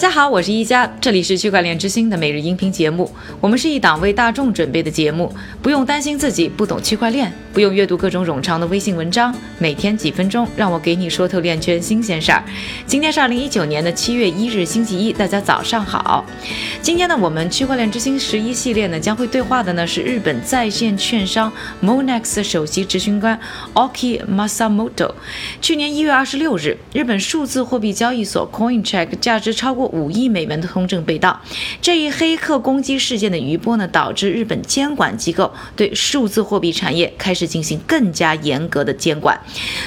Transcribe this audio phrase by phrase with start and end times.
[0.00, 3.12] 大家好，我是一加，这里是区块链之星的每日音频节目。
[3.38, 5.30] 我们是一档为大众准备的节目，
[5.60, 12.42] 不用担心自己不懂区块链，不用阅读各种冗长的微信文章，每天几分钟，让我给你说透链圈新鲜事儿。
[12.86, 16.24] 今天是二零一九年的七月一日，星期一，大家早上好。
[16.80, 23.38] 今天呢，我们区块链之星十一系列呢，将会对话的呢是日本在线券商 Monex 首席执行官
[23.74, 25.12] Oki Masamoto。
[25.60, 31.40] 去年一月二十六日，日本数字货币交易所 Coincheck 价值超过五亿美元的通证被盗，
[31.80, 39.40] 这一黑客攻击事件的余波呢，导致日本监管机构对数字货币产业开始进行更加严格的监管。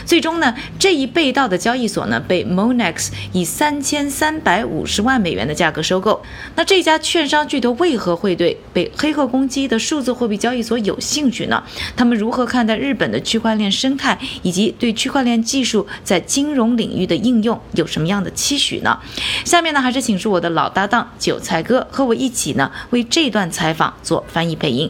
[0.06, 6.22] 最终呢，这一被盗的交易所呢，被 Monex 以三千三百五十万美元的价格收购。
[6.56, 11.64] 那这家券商巨头为何会对被黑客攻击的数字货币交易所有兴趣呢？
[11.96, 19.00] 他们如何看待日本的区块链生态，以及对区块链技术在金融领域的应用有什么样的期许呢？
[19.46, 24.90] 下面呢，还是请出我的老搭档韭菜哥和我一起呢，为这段采访做翻译配音。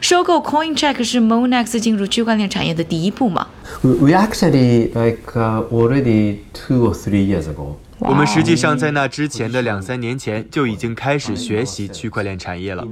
[0.00, 3.46] 收购 Coincheck 是 Monex 进入区块链产业的第一步吗
[3.82, 7.76] ？We actually like uh, already two or three years ago.
[7.98, 12.82] 我们实际上在那之前的两三年前就已经开始学习区块链产业了。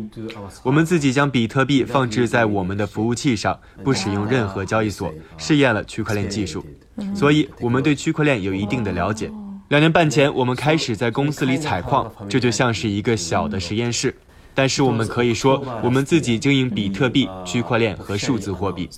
[0.62, 6.62] 我们自己将比特币放置在我们的服务器上，不使用任何交易所，试验了区块链技术，
[7.14, 9.30] 所以我们对区块链有一定的了解。
[9.68, 14.14] 两年半前，我们开始在公司里采矿，这就像是一个小的实验室。
[14.54, 18.88] 但是我们可以说，我们自己经营比特币、区块链和数字货币。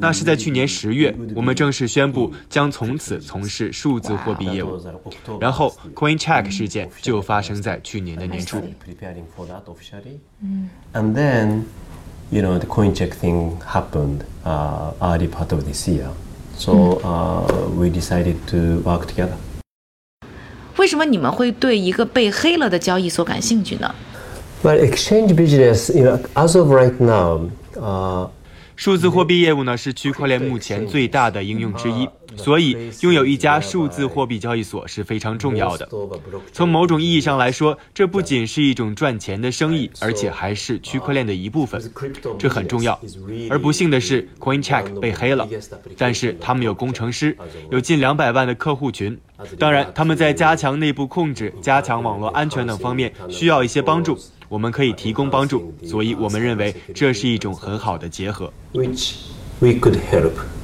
[0.00, 4.84] 那是在去年十月，我们正式宣布将从此从事数字货币业务。
[5.40, 8.60] 然后，CoinCheck 事件就发生在去年的年初。
[10.40, 11.62] 嗯 And then,
[12.30, 16.08] you know, the CoinCheck thing happened uh, early part of this year.
[16.58, 19.36] So uh, we decided to work together.
[20.76, 23.94] 为什么你们会对一个被黑了的交易所感兴趣呢
[24.62, 28.28] ？Well, exchange business, you know, as of right now, uh,
[28.76, 35.88] 数字货币业务呢是区块链目前最大的应用之一，所以拥有一家数字货币交易所是非常重要的。
[36.52, 41.82] 从某种意义上来说，这不仅是一种赚钱的生意，而且还是区块链的一部分，
[42.38, 42.98] 这很重要。
[43.50, 45.48] 而不幸的是，CoinCheck 被黑了，
[45.96, 47.36] 但是他们有工程师，
[47.70, 49.18] 有近两百万的客户群。
[49.58, 54.16] 当然，他们在加强内部控制、加强网络安全等方面需要一些帮助。
[54.48, 58.52] 我们可以提供帮助，所以我们认为这是一种很好的结合。
[58.74, 59.14] Which
[59.60, 60.61] we could help, uh,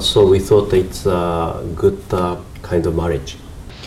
[0.00, 1.96] so we thought it's a good
[2.62, 3.34] kind of marriage.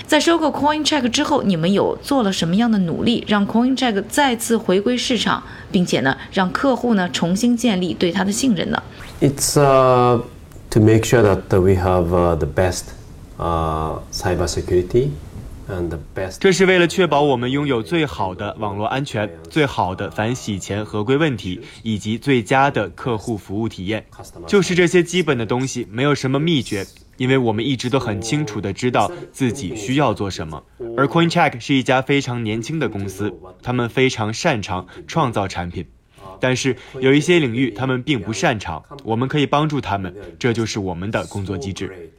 [0.06, 5.42] 在收购 CoinCheck 之后，你们有做了什么样的努力，让 CoinCheck 再次回归市场，
[5.72, 8.84] 并且呢，让客户呢重新建立对它的信任呢
[9.22, 10.22] ？It's uh
[10.70, 12.84] to make sure that we have the best
[13.38, 15.10] uh cyber security.
[16.40, 24.06] 这是为了确保我们拥有最好的网络安全、最好的反洗钱合规问题以及最佳的客户服务体验。
[24.46, 26.86] 就是这些基本的东西，没有什么秘诀，
[27.18, 30.62] 因为我们一直都很清楚的知道自己需要做什么。
[30.98, 35.86] 而 CoinCheck 是一家非常年轻的公司，他们非常擅长创造产品，
[36.42, 42.12] 但是有一些领域他们并不擅长，我们可以帮助他们，这就是我们的工作机制。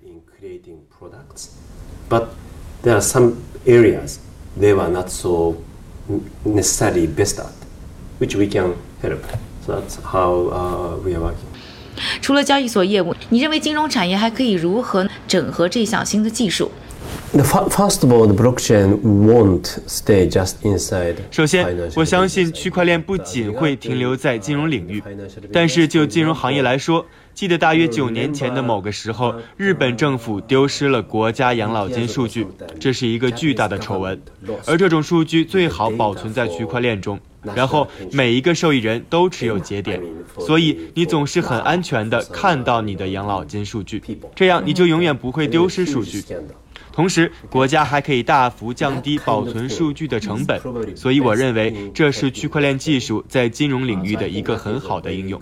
[2.84, 3.32] There are some
[3.66, 4.18] areas
[4.56, 5.56] they were not so
[6.44, 7.50] necessarily best at,
[8.20, 9.24] which we can help.
[9.66, 11.48] So that's how uh, we are working.
[12.20, 16.70] 除了交易所业务，你认为金融产业还可以如何整合这项新的技术
[17.34, 21.16] ？First of all, the blockchain won't stay just inside.
[21.30, 25.02] 首先，我相信区块链不仅会停留在金融领域，
[25.52, 27.06] 但是就金融行业来说。
[27.34, 32.46] 记得大约九年前的某个时候，日本政府丢失了国家养老金数据，
[32.78, 34.20] 这是一个巨大的丑闻。
[34.66, 37.18] 而这种数据最好保存在区块链中，
[37.54, 40.00] 然后每一个受益人都持有节点，
[40.38, 44.00] 所以你总是很安全的看到你的养老金数据，
[44.36, 46.22] 这样你就永远不会丢失数据。
[46.94, 50.60] 同时，国家还可以大幅降低保存数据的成本，
[50.94, 55.40] 所以我认为这是区块链技术在金融领域的一个很好的应用。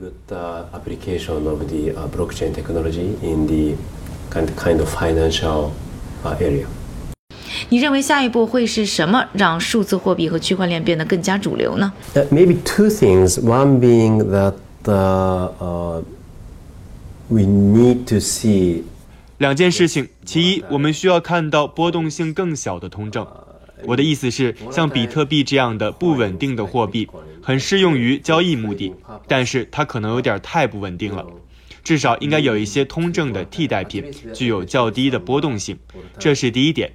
[7.68, 11.92] 你认为下一步会是什么让数字货币和区块链变得更加主流呢
[12.30, 13.38] ？Maybe two things.
[13.38, 14.54] One being that
[17.28, 18.84] we need to see.
[19.42, 23.26] 两件事情，其一，我们需要看到波动性更小的通证。
[23.82, 27.08] 我的意思是，像比特币这样的不稳定的货币，
[27.42, 28.94] 很适用于交易目的，
[29.26, 31.26] 但是它可能有点太不稳定了。
[31.82, 35.76] 至少应该有一些通证的替代品，具有较低的波动性，
[36.20, 36.92] 这是第一点。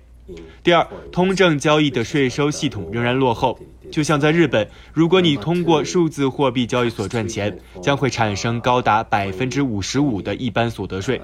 [0.64, 3.60] 第二，通证交易的税收系统仍然落后。
[3.92, 11.22] 就像在日本，如果你通过数字货币交易所赚钱，将会产生高达百分之五十五的一般所得税，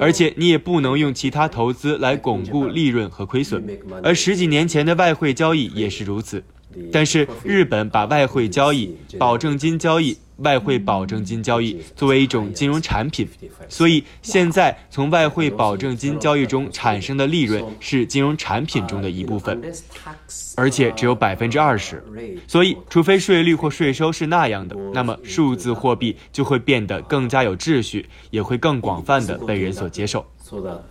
[0.00, 3.64] 而且你也不能用其他投资来巩固利润和亏损。
[4.02, 6.42] 而十几年前的外汇交易也是如此。
[6.92, 10.16] 但是日本把外汇交易、保证金交易。
[10.38, 13.26] 外汇保证金交易作为一种金融产品，
[13.68, 19.62] 所以现在从外汇保证金交易中产生的利润是金融产品中的一部分，
[20.56, 22.04] 而且只有百分之二十。
[22.46, 30.26] 所以，除非税率或税收是那样的，那么数字货币就会变得更加有秩序，也会更广泛的被人所接受。
[30.42, 30.82] So that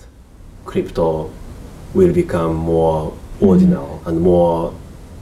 [0.65, 1.27] crypto
[1.93, 4.71] will become more ordinal and more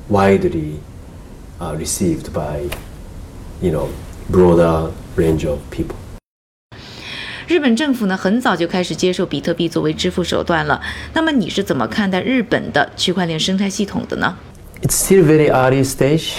[0.09, 0.75] widely
[1.59, 2.69] received by,
[3.61, 3.87] you know.
[4.31, 5.95] Broader range of people.
[7.47, 10.81] 日本政府呢，很早就开始接受比特币作为支付手段了。
[11.13, 14.35] 那么你是怎么看待日本的区块链生态系统的呢
[14.81, 16.33] ？It's still very early stage.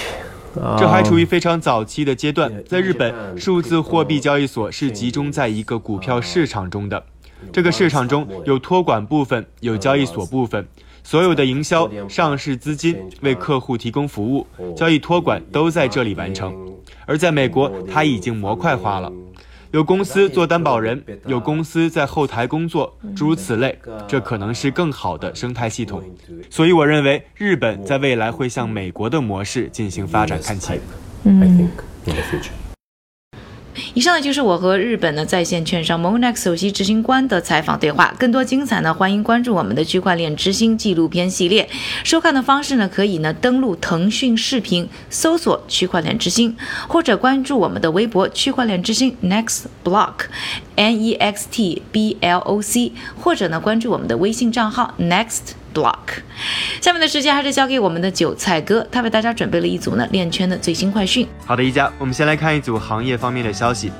[0.78, 2.50] 这还处于非常早期的阶段。
[2.68, 7.04] 在日本，数字货币交易所是集中在一个股票市场中的。
[7.52, 10.66] 这个市场中有托管部分，有交易所部分。
[11.04, 16.52] 所有的营销、上市资金、为客户提供服务、交易托管都在这里完成。
[17.06, 19.12] 而在美国，它已经模块化了，
[19.70, 23.78] 有公司做担保人，有公司在后台工作，诸如此类。
[24.08, 26.02] 这可能是更好的生态系统。
[26.48, 30.80] 所以，我认为日本在未来会向美国的模式进行发展看齐。
[31.24, 31.68] 嗯。
[33.94, 38.14] 以上呢就是我和日本的在线券商 Monex 首席执行官的采访对话。
[38.18, 41.68] 更多精彩呢，欢迎关注我们的区块链之星纪录片系列。
[42.02, 46.56] 收看的方式呢，可以呢登录腾讯视频搜索区块链之星，
[46.88, 55.54] 或者关注我们的微博区块链之星 Next Block，N E X T B L O C，或者呢关注我们的微信账号 Next。
[55.74, 56.22] Block，
[56.80, 61.26] 下面的时间还是交给我们的韭菜哥，他为大家准备了一组呢链圈的最新快讯。
[61.44, 63.90] 好的，一家，我们先来看一组行业方面的消息。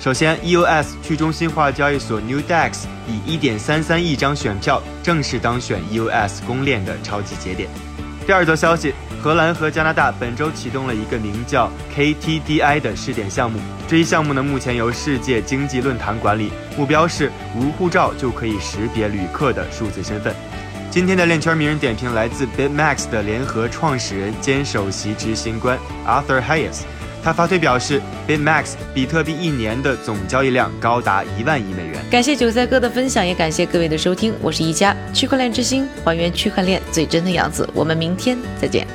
[0.00, 7.68] 首先，EOS 去中心化交易所 New Dex 以1.33亿张选票正式当选 EOS 公链的超级节点。
[8.26, 13.58] 第二则消息，荷兰和加拿大本周启动了一个名叫 KTDI 的试点项目。
[13.86, 20.34] 这一项目呢，目前由世界经济论坛管理，目标是无护照就可以识别旅客的数字身份。
[20.94, 25.76] 今天的链圈名人点评来自 BitMax 的联合创始人兼首席执行官
[26.06, 26.82] Arthur Hayes，
[27.20, 32.00] 他发推表示，BitMax 比特币一年的总交易量高达一万亿美元。
[32.12, 38.86] 感谢韭菜哥的分享，也感谢各位的收听，我是一加区块链之星，还原区块链最真的样子，我们明天再见。